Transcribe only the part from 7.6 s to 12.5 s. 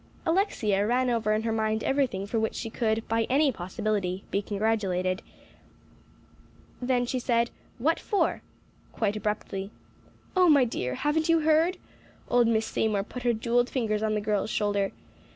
"What for?" quite abruptly. "Oh, my dear! Haven't you heard?" Old